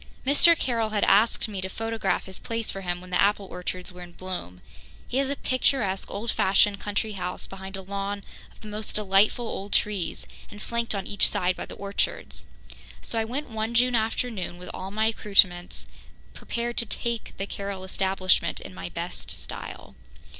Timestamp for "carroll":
0.57-0.89, 17.45-17.83